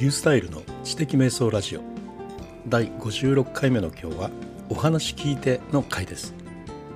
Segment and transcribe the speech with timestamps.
[0.00, 1.82] リュースタイルの知的瞑想ラジオ。
[2.66, 4.30] 第56回目の今日は
[4.70, 6.32] お話聞いての回です。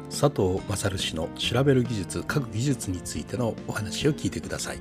[0.08, 4.78] 佐藤勝氏の調べる技術各技術についてのお話を聞いてください。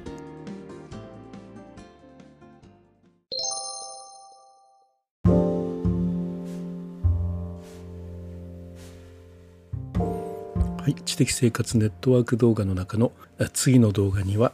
[11.25, 13.11] 的生活ネットワーク動画の中の
[13.53, 14.51] 次の動画には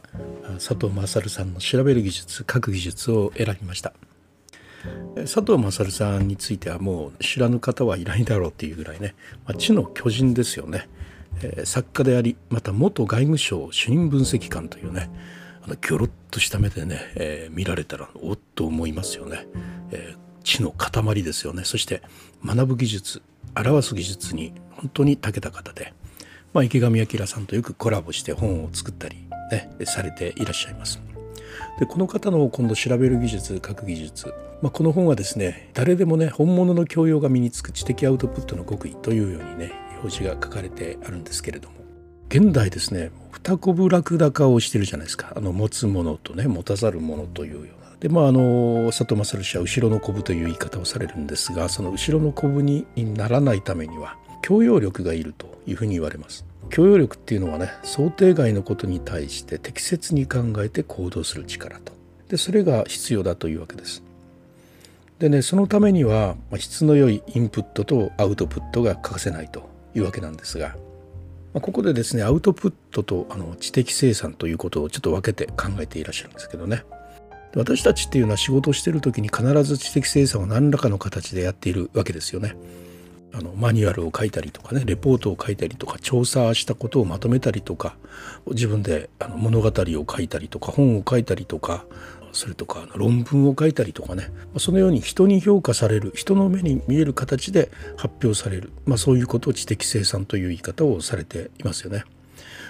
[0.54, 3.92] 佐藤勝さんの調べる技術書く技術を選びました。
[5.14, 10.88] 佐藤勝さんについてはもう知らぬ方はいないだろうっていうぐらいね、まあ、知の巨人ですよね、
[11.42, 15.10] え、作家でありまた元外務省主任分析官というね
[15.62, 19.46] あのギョロッとした目でね、えー、見られたらおっと思いますよね、
[19.90, 21.64] えー、知の塊ですよね。
[21.64, 22.00] そして
[22.42, 23.20] 学ぶ技術
[23.54, 25.92] 表す技術に本当に長けた方で。
[26.52, 29.16] まあ、池上彰さんとよくコラボして本を作ったり、
[29.52, 31.00] ね、されていらっしゃいます。
[31.78, 41.76] でこの方の今度調べる技術書く技術、まあ、この本はですね誰でもね本物の教養が身につく知的アウトプットの極意というようにね表示が書かれてあるんですけれども。
[42.28, 45.32] 現代ですね二コブラクダ化をしてるじゃないですか。
[45.34, 47.96] あの持つものとね持たざるものというような。
[47.98, 56.44] でまああの佐藤勝氏は後ろのコブという言い方をされるんですがその後ろのコブにならないためには教養力がいるというふに言われます。
[56.70, 61.92] 教養力っていうのはね想定外のことに対して適切に考えて行動する力と。
[62.28, 64.02] でそれが必要だというわけです。
[65.18, 70.76] でねそのためには質の良いインプットとアウトプットが欠かせないというわけなんですが
[71.52, 76.84] ここでですねアウトプットとあの知的生産ということをちょっと分けて考えていらっしゃるんですけどね。
[77.54, 82.54] 私たちっていうのは仕事をしてる時に必ず知的生産を何らかの形でやっているわけですよね。
[83.32, 87.96] あのマニュアルを書いたりとかねレポートを書いたりとか調査したことをまとめたりとか
[88.48, 91.84] 自分であの物語を書いたりとか本を書いたりとか
[92.32, 102.04] それとか論文を書いたりとかねそのように人に評価される人の目に見える形で発表される、まあ、そういうことを知的生産という言い方をされていますよね。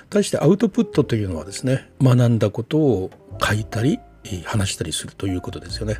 [0.09, 3.11] 対してアウトプットというのはですね学んだことを
[3.41, 4.01] 書いたり
[4.45, 5.99] 話したりするということですよね。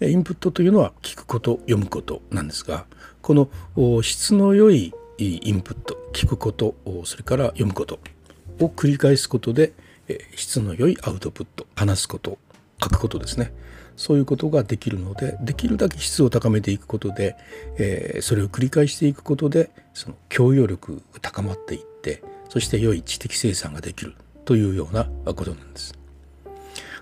[0.00, 2.86] インプットというのは聞くこと読むことなんですが
[3.22, 3.34] こ
[3.76, 6.74] の質の良いインプット聞くこと
[7.04, 7.98] それから読むこと
[8.60, 9.72] を繰り返すことで
[10.34, 12.38] 質の良いアウトプット話すこと
[12.82, 13.52] 書くことですね
[13.96, 17.34] そういうことができるのでできるだけ質を高めていくことで、
[17.78, 24.14] え、それを繰り返していくことでその教養力が高まっていってそして良い知的生産ができる
[24.44, 25.94] というようなことなんです。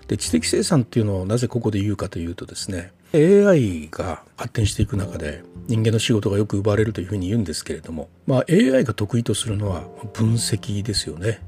[0.07, 9.83] で知的生産っていうのをなぜここで言うかというとですね AI が発展していく中で人間の仕事がよく奪われるというふうに言うんですけれども、まあ、AI が得意とするのは
[10.13, 11.41] 分析ですよね。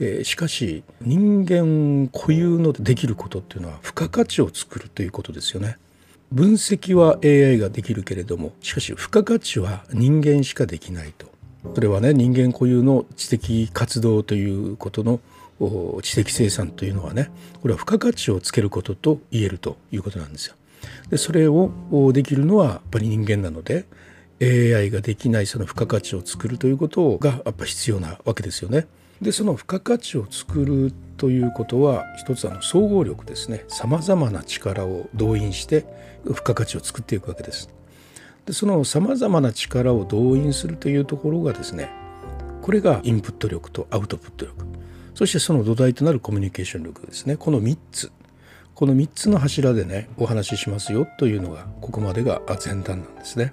[0.00, 5.76] えー、しかし人間固有のできることっていうのは付加価値を作るということですよね。
[6.30, 11.30] 分析は AI ができるけれどもしかし付加価値は人間しかできないと。
[11.74, 15.20] それはね人間固有の知的活動ということの
[16.02, 17.30] 知的生産というのはね
[17.60, 20.56] これは付加価値をつけることと言えるということなんですよ。
[21.10, 21.70] でそれを
[22.12, 23.86] できるのはやっぱり人間なので
[24.40, 28.86] AI ができないその付加価値を作るということがやっぱ必要なわけですよね。
[29.20, 35.86] でその付加価値を作るということは一つあの総合力ですねさまざまな力を動員して
[36.26, 37.68] 付加価値を作っていくわけです。
[38.46, 41.88] でそのさまざまな力を動員するというところがですね
[42.62, 44.66] これがインプット力とアウトプット力
[45.14, 48.12] そしてその土台となるコミュニケーション力ですねこの3つ
[48.74, 53.52] この3つの柱でねお話ししますよというのがここまでが前段なんですね。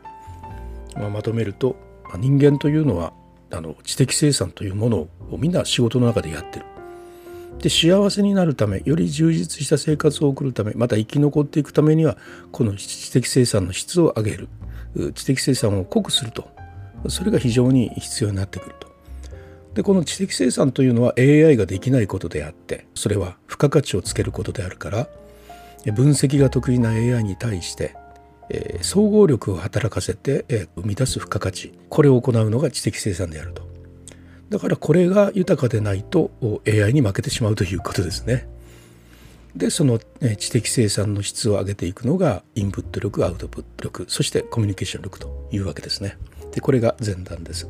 [0.96, 1.76] まあ、まとめると
[2.18, 3.14] 人間というのは
[3.52, 4.98] あの知的生産というもの
[5.32, 6.66] をみんな仕事の中でやってる。
[7.60, 12.18] で幸せになるためより充実した生活を送るためまた生き残っていくためには
[12.52, 14.48] この知的生産の質を上げる
[15.14, 16.48] 知的生産を濃くすると
[17.08, 18.89] それが非常に必要になってくると。
[19.74, 25.08] でこの知的生産というのは AI ができないことであってそれは付加価値をつけることであるから
[25.94, 27.96] 分析が得意な AI に対して、
[28.50, 33.70] えー、総合力を働かせて、えー、生み出す付加価値これを行うのが知的生産であると。
[34.50, 36.32] だからこれが豊かでないと
[36.68, 38.50] AI に負けてしまうということですね。
[39.56, 46.18] でその、え、知的生産の質を上げていくのがインプット力アウトプット力そしてコミュニケーション力というわけですね。
[46.52, 47.68] でこれが前段です。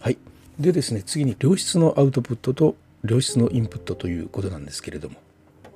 [0.00, 0.18] はい。
[0.58, 5.16] でですね次に良質のアウトプットと良質のインプットということなんですけれども。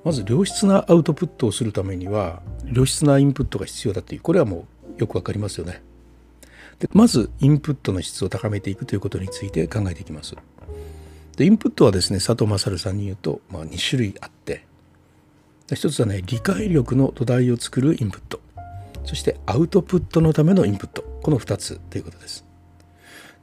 [0.03, 4.65] まず良質なアウトプットをするためには良質なインプットが必要だというこれはも
[4.97, 5.81] うよくわかりますよね。
[6.79, 10.35] でまずインプットの質を高めていくということについて考えていきます。
[11.35, 14.65] でインプットはですね佐藤勝さんに言うと、まあ、2種類あって。
[15.71, 18.39] 一つはね理解力の土台を作るインプット。
[19.03, 21.03] そしてアウトプットのためのインプット。
[21.21, 22.48] この2つということです。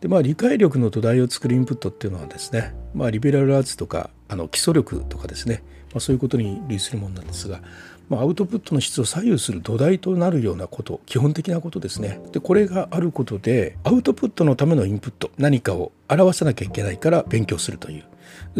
[0.00, 5.62] でまあ理解力の土台を作るインプットっていうのはですねまあリベラルアーツとかあの基礎力とかですね、
[5.93, 7.60] まあ、そういうことに類するものなんですが
[8.08, 12.20] まあ、アウトプットの質を左右する土台となるようなこと基本的なことですね。
[12.32, 18.04] でこれがあることでアウトプットのためのインプット何かを表さなきゃいけないから勉強するという。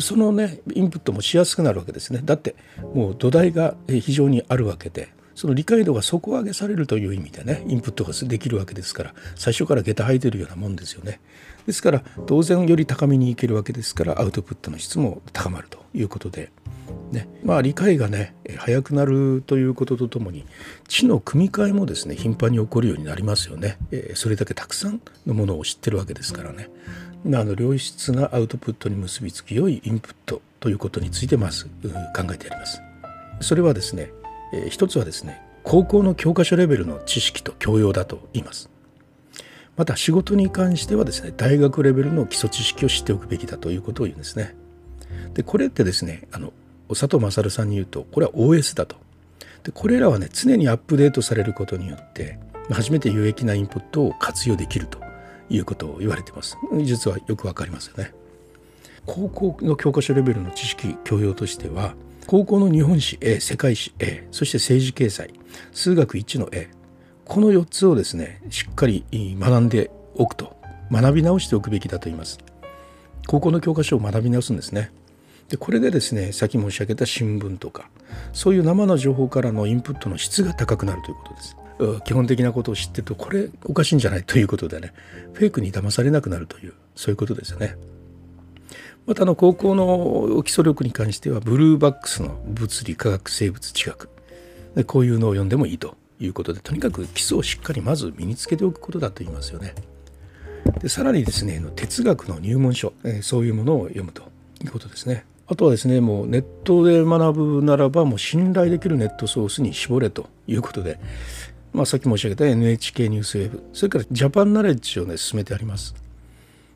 [0.01, 2.21] そのねインプットもしやすくなるわけですね。
[2.25, 2.57] だって
[2.95, 11.21] もう土台が非常にあるわけでその理解度が底上げされるという意味でねインプットができるわけですから最初から下駄履いてるようなもんですよね。
[11.67, 16.51] ですから当然より高みにいけるわけですからアウトプットの質も高まるということで
[17.13, 17.29] ね。
[17.45, 20.47] まあ、理解がね早くなるということとともに
[20.89, 26.71] 知の組み替えもですね頻繁に起こるようになりますよね、え、それだけたくさんのものを知ってるわけですからね。
[27.27, 31.71] あの良質なアウトプットに結びつき良いインプットということについてまず考
[32.33, 32.81] えてやります。
[33.41, 34.13] それはですね、
[34.53, 38.71] えー、一つはですね高校の教科書レベルの知識と教養だと言います。
[39.77, 44.55] また仕事に関してはですね大学レベルの基礎知識を知っておくべきだということを言うんですね。
[45.35, 46.53] でこれってですねあの
[46.89, 48.97] 佐藤勝さんに言うとこれは OS だと。
[49.65, 52.39] でこれらはね常にアップデートされることによって
[52.71, 54.99] 初めて有益なインプットを活用できると
[55.51, 56.57] いうことを言われています。
[56.83, 58.13] 実はよくわかりますよね。
[59.05, 61.95] 高校の教科書レベルの知識教養としては
[62.27, 65.33] 高校の日本史 A 世界史 A そして政治経済
[65.73, 66.69] 数学1の A
[67.25, 70.57] この4つをですねしっかり学んでおくと
[70.91, 72.39] 学び直しておくべきだと言います
[73.27, 74.93] 高校の教科書を学び直すんですね
[75.49, 77.91] でこれでですねさっき申し上げた新聞とか
[78.33, 81.57] そういう生の情報からのインプットの質が高くなるということです。
[82.05, 84.25] 基本的なことを知ってるとこれおかしいんじゃない？
[84.25, 84.93] ということでね
[85.35, 87.77] フェイクに騙されなくなるというそういうことですよね。
[89.07, 94.09] またあの高校の基礎力に関してはブルーバックスの物理科学生物地学
[94.75, 99.75] でこういうのを読んでもいいということでとにかく基礎をしっかりまず身につけておくことだと言いますよね。
[100.81, 102.93] でさらにですね哲学の入門書
[103.23, 104.23] そういうものを読むと
[104.65, 105.25] いうことですね。
[105.47, 110.99] あとはですねもうネットで学ぶならばもう信頼できるネットソースに絞れということで、
[111.73, 115.95] まあ、さっき申し上げた NHK ニュースウェブそれからジャパンナレッジをね進めてあります。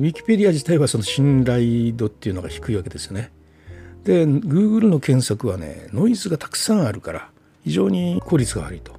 [0.01, 3.31] ウィキペディア自体はその信頼度っていうのが低いわけですよね。
[4.05, 7.29] で Google の検索はねノイズがたくさんあるから
[7.65, 8.99] 非常に効率が悪いと。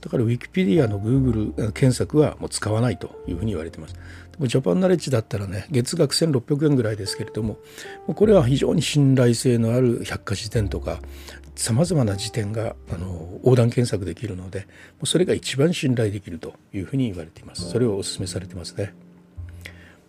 [0.00, 3.94] だからウィキペディアの Google 検索はもう使わないというふうに言われてます。
[3.94, 4.00] で
[4.38, 7.58] もジャパンナレッジだったらね月額1600円ぐらいですけれども
[8.06, 11.00] これは非常に信頼性のある百科事典とか
[11.54, 14.66] さまざまな辞典があの横断検索できるので
[15.04, 18.94] それが一番信頼できるというふうに言われていますそれをお勧めされてますね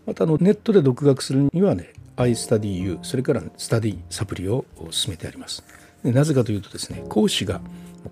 [0.06, 5.64] またあのネットで独学するにはね iStudyU それからスタディサプリを進めてあります
[6.04, 7.62] でなぜかというとですね講師が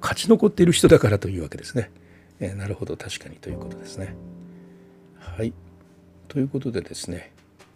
[0.02, 1.92] 勝ち残っている人だからというわけですね、
[2.40, 4.16] えー、なるほど確かにということですね
[5.18, 5.54] はい
[6.28, 7.32] ということでですね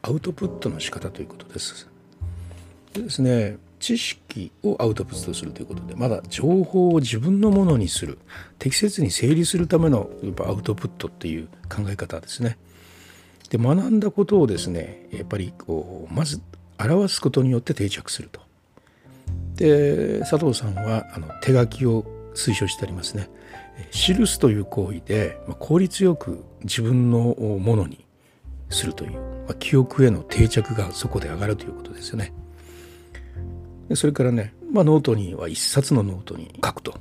[0.05, 1.87] アウトプットの仕方ということです。
[2.93, 8.19] でですね知識をアウトプットするということでまだ情報を自分のものにする
[8.59, 12.57] 適切に整理するためのやっぱアウトプットっていう考え方ですね。
[13.53, 16.41] で学んだことをですねやっぱりこうまず
[16.79, 18.41] 表すことによって定着すると。
[19.55, 23.29] で佐藤さんはあの手書きを推奨してありますね。
[23.91, 28.03] 記すという行為で効率よく自分のものに
[28.71, 32.33] するという、まあ、記憶への定着がそこで上がるということですよね。
[33.87, 36.95] でそれからね、まあ、ノートには一冊のノートに書くと。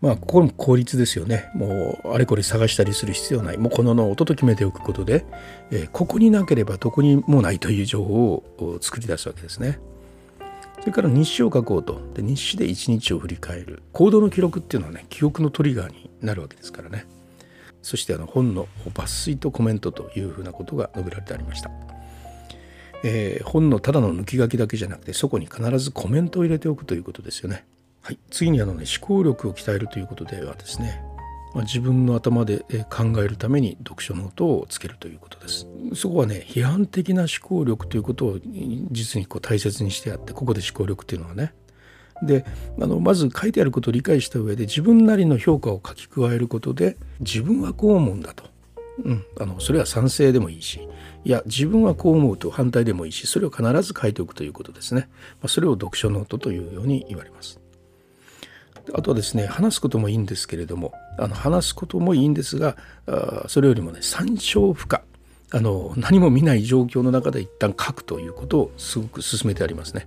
[0.00, 1.50] まあ、ここも効率ですよね。
[1.54, 3.58] もう、あれこれ探したりする必要ない。
[3.58, 5.24] もう、このノートと決めておくことで、
[5.70, 9.80] えー、ここになければどこにもないという情報を作り出すわけですね。
[10.80, 12.00] それから日誌を書こうと。
[12.14, 13.82] で日誌で一日を振り返る。
[13.92, 17.06] 行動の記録っていうのはね、記憶のトリガーになるわけですからね。
[17.82, 21.70] そしてあの本の抜粋とコメントというふうなことが述べられてありました。
[23.04, 27.64] えー、本のただの抜き書きだけじゃなくてそこに必ずコメントを入れておくということですよね。
[28.08, 31.02] はい、次にあの、ね、思考力を鍛えるということではですね、
[31.52, 35.66] まあ、自分の頭で考えるために読書ノートをつけるということです。
[35.94, 38.38] そこはね批判的な思考力ということを
[38.90, 41.52] 実にこう大切にしてあってここで思考力っていうのはね。
[42.22, 42.46] で
[42.80, 48.44] あのまず書いてあることを理解した上で自分なりの評価を書き加えることで自分はこう思うんだと、
[49.04, 50.80] うん、あのそれは賛成でもいいし
[51.26, 57.60] いや自分はこう思うと反対でもいいしそれを必ず書いておくということですね、まあ、それを読書ノートというように言われます。
[58.94, 62.76] あとはですね話すこともいいんですけれどもあの話すこともいいんですが
[63.06, 65.02] あそれよりもね参照不可
[65.50, 70.06] あの何も見ない状況の中で一旦書くということをすごく進めてありますね。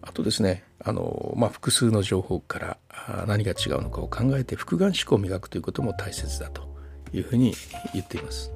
[0.00, 2.78] あとですねあの、まあ、複数の情報から
[3.26, 6.68] 何が違うのかを考えて複眼思考を磨くということも大切だと
[7.12, 7.54] いうふうに
[7.94, 8.50] 言っています。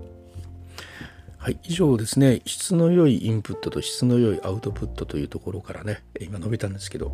[1.39, 7.13] はい、以上ですね質の良いインプットと質の良いアウトプットというところからね今述べたんですけど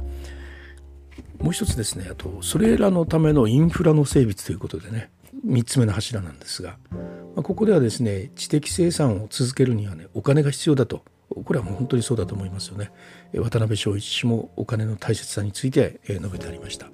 [1.44, 5.10] もう一つですねあとそれらのためのインフラの整備ということでね
[5.46, 11.04] 3つ目の柱なんですが、まあ、ここではですね知的生産を続けるにはねお金が必要だと。
[11.44, 12.92] これはもう本当にそうだと思いますよね。
[13.34, 16.86] 渡辺正一氏もお金の大切さについて述べてありました。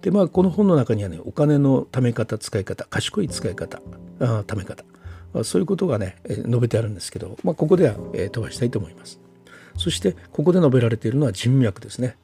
[0.00, 3.82] でまあこの本の中にはねお金の貯め方使い方賢い使い方
[4.20, 4.84] あ貯め方
[5.34, 9.20] あそういうことがね述べてあるんですけど、まあ、ここでは飛ばしたいと思います。
[9.76, 12.16] そしてここで述べられているのは人脈ですね。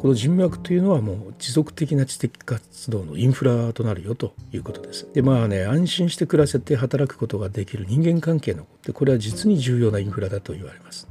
[0.00, 5.06] この人脈というのはもう持続的な知的活動のインフラとなるよということです。
[5.12, 11.06] でまあね安心して暮らせて働くことができる人間関係のでこれは実に重要なインフラだと言われます。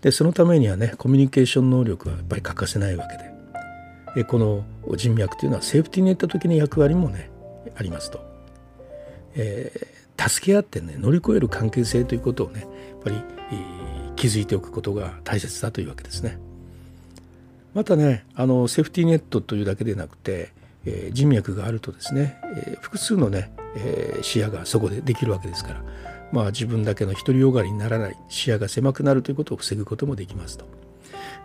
[0.00, 3.30] でそのためにはねコミュニケーション能力はやっぱり欠かせないわけで
[4.16, 4.64] でこの
[4.96, 7.30] 人脈というのはセーフティーネット的な役割もね
[7.76, 8.20] ありますと。
[9.36, 12.68] えー、助け合ってね乗り越える関係性ということをねやっ
[13.04, 13.16] ぱり、
[13.52, 16.40] えー、気づいておくことが大切だというわけですね。
[17.74, 20.52] またねあのセーフティーネットというだけでなくて、
[20.84, 25.82] えー、人脈があるとですね、えー、複数のね、えー、視野がそこでできるわけですから、
[26.32, 30.66] まあ、自分だけの独りよがりにならない視野が狭くなるということを防ぐこともできますと。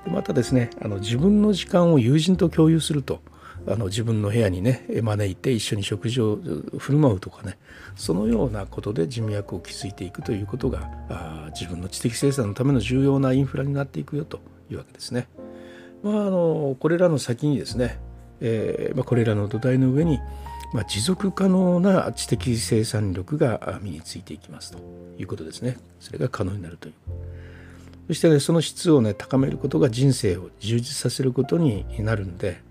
[0.05, 3.21] でまたですねあの自分の時間を友人と共有すると
[3.67, 6.39] あの自分の部屋にね招いて一緒に食事を
[6.77, 7.57] 振る舞うとかね
[7.95, 15.27] そのようなことで人脈を築いていくということがあ自分の知的生産のための重要なインフラになっていくよというわけですね。
[16.03, 17.99] まあ、あのこれらの先にですね、
[18.39, 20.19] えーまあ、これらの土台の上に、
[20.73, 24.79] まあ、持続可能な知的生産力が身についていきますと
[25.17, 25.77] いうことですね。
[25.99, 26.93] それが可能になるという。
[28.07, 32.61] そして、ね、その質をね高めることが人生を充実させることになるんで、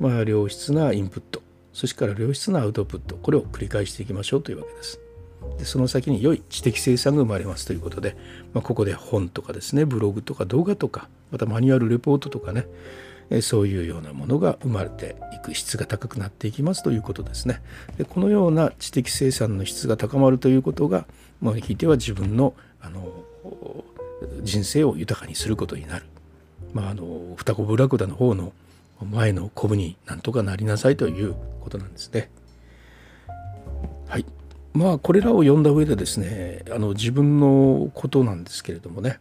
[0.00, 1.42] まあ、良質なインプット
[1.74, 5.00] そしてから良質なアウトプットこれを繰り返していきましょうというわけです。
[5.58, 8.16] でその先に良い知的生産が生まれますということで、
[8.54, 12.66] まあ、ここで本とかですねブログとか動画とかまたマニュアルレポートとかね
[13.42, 17.62] そういうようなものが生まれていく質が高くなっていきますということですね。
[17.96, 21.06] でこのような知的生産の質が高まるということが、
[21.40, 23.24] まあ、ひいては自分のあの
[24.42, 26.04] 人生を豊かにすることになる。
[26.72, 28.52] まあ、あの双子ブラクダの方の
[29.02, 32.30] 前のコブになんとかなりなさいということなんですね。
[34.06, 34.26] はい。
[34.72, 39.18] まあこれらを読んだ上でですねあの自分のことなんですけれどもね、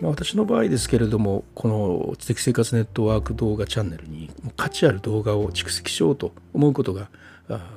[0.00, 7.08] ま、私の場合ですけれどもこの知的生活ネットワーク動画チャンネルに価値ある動画を蓄積しようと思うことが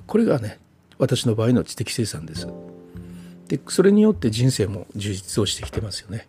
[0.07, 0.59] これがね
[0.97, 2.47] 私の場合の知的生産です。
[3.47, 6.27] でそれによって人生も充実をしてきてますよね。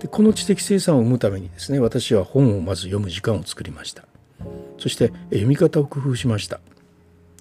[0.00, 4.04] でこの知的生産を生むためにですね私は本をまず読む時間を作りました。
[4.78, 6.60] そして読み方を工夫しました。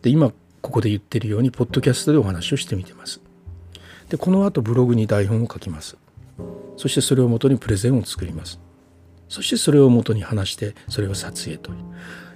[0.03, 0.31] で今
[0.62, 3.19] ここで言ってるようにポッドキャストでお話をしてみてます。
[4.10, 5.98] でこの後ブログに台本を書きます。
[6.78, 8.60] そしてそれをもとにプレゼンを作ります。
[9.30, 11.78] そしてそれをもとに話してそれを撮影という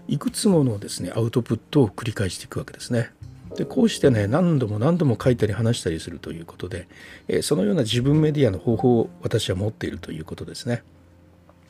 [0.07, 3.11] いくつものですねアウトプットを繰り返していくわけですね。
[3.55, 6.87] でこうしてね何度も何度も書いたり話したりするということで、
[7.27, 10.83] えそのような自分メディアの方法を私は持っているということですね。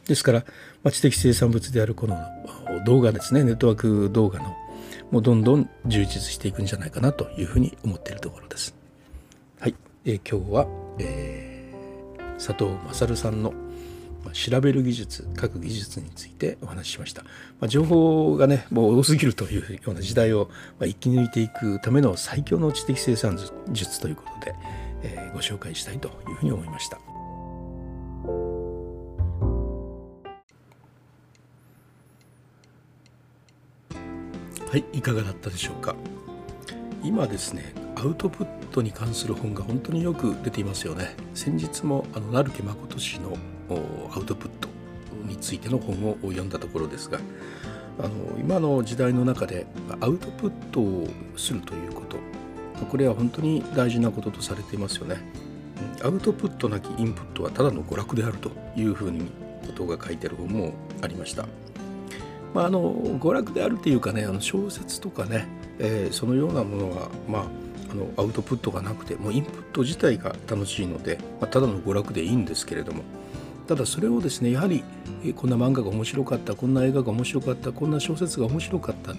[0.07, 0.39] ですから、
[0.83, 2.17] まあ、知的生産物であるこの
[2.85, 4.55] 動画ですねネットワーク動画の
[5.11, 8.75] もうどんどん充実していくんじゃないかなというふうに思っているところです。
[9.59, 10.67] はい、えー、今日は、
[10.99, 11.54] えー、
[12.37, 13.53] 佐藤勝さんの
[14.33, 17.29] 調べる技術書く技術についてお話ししました、ま
[17.61, 20.49] あ、情報がねもう多すぎるというような時代を
[20.79, 23.37] 生き抜いていくための最強の知的生産
[23.71, 24.55] 術ということで、
[25.03, 26.99] えー、ご紹介したいというふうに思いました。
[34.75, 35.95] はいいかがだったでしょうか
[37.01, 41.15] 今ですねアウトプットに関する本が本当によく出ていますよね。
[41.33, 43.37] 先日もあの成木誠氏の
[44.13, 44.67] アウトプット
[45.25, 47.19] についての本を読んだところですが
[47.97, 49.65] あの今の時代の中で
[50.01, 52.17] アウトプットをするということ
[52.85, 55.17] これは本当に大事なこととされていますよね。
[56.03, 59.29] アウトプットなきインプットはただの娯楽であるというふうに
[59.65, 61.45] ことが書いてある本もありました。
[62.53, 65.47] まあ、あの娯楽であるというかねあの小説とかね、
[65.79, 67.45] えー、そのようなものは、ま、あ
[67.95, 73.03] のアウトプットがなくてもうインプット自体が楽しいので、まあ、ただの娯楽でいいんですけれども。
[73.67, 74.83] ただそれをですねやはり、
[75.35, 79.15] こんな漫画が面白かったこんな映画が面白かったこんな小説が面白かった。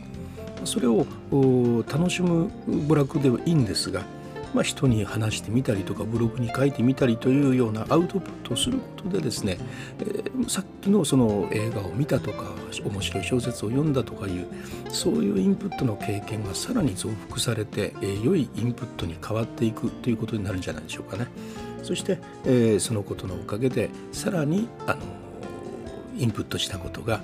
[0.64, 1.04] それを
[1.88, 4.02] 楽しむ娯楽ではいいんですが、
[4.57, 9.59] まあ、人に話してみたりとかブログに書いてみたりというようなアウトプットをすることでですね、
[10.01, 12.45] えー、さっきのその映画を見たとか
[12.83, 14.47] 面白い小説を読んだとかいう
[14.89, 21.27] そういうインプットの経験がさらに増幅されて、えー、良いインプットに変わっていくということになるんじゃないでしょうかね。
[21.83, 25.01] そして、えー、そのことのおかげでさらにあの
[26.17, 27.21] インプットしたことが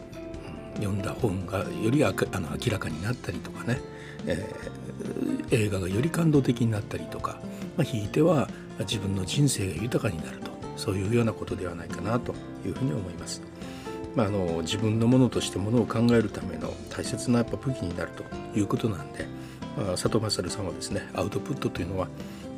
[0.74, 3.80] 読んだ本がよりああの明らかになったりとかね、
[4.26, 7.40] えー、映画がより感動的になったりとか、
[7.76, 8.48] まあ、ひいては
[8.80, 12.34] 自分の人生が豊かになるとそういうようなことではないかなと
[12.66, 13.42] いうふうに思います。
[14.14, 18.24] まあ、あの自分のものとしてものを考えるための大切なやっぱ武器になると
[18.58, 19.26] いうことなんで、
[19.76, 22.08] まあ、佐藤勝さんはですねアウトプットというのは、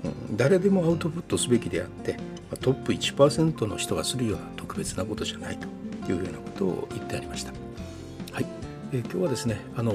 [0.04, 2.18] うん、誰でもアウトプットすべきであって、ま
[2.54, 5.68] あ、トップ1%の人がするような特別なことじゃないと
[6.11, 7.63] いうようなことを言ってありました。
[8.94, 9.92] え、今日はですね、あの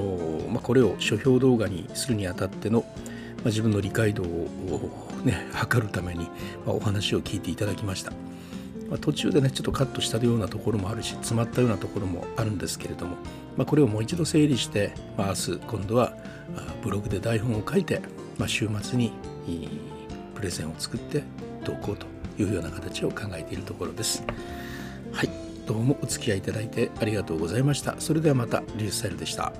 [0.50, 2.86] まあ、これを書評動画にするにあたっての、ま
[3.44, 4.48] あ、自分の理解度を、
[5.24, 6.24] ね、測るために、
[6.66, 8.12] まあ、お話を聞いていただきました。
[8.90, 13.16] ま、途中でねちょっとカットしたようなところもあるし詰まったようなところもあるんですけれども、
[13.56, 16.16] ま、これをもう一度整理して、まあ、明日今度は
[16.82, 18.02] ブログで台本を書いて、
[18.36, 19.12] ま、週末に
[20.34, 21.22] プレゼンを作って
[21.64, 22.06] 投稿と
[22.38, 24.24] いうような形を考えているところです。
[25.12, 27.94] はいどうもお付き合いいただいてありがとうございました。
[28.00, 29.52] それではまたリュースタイルでした。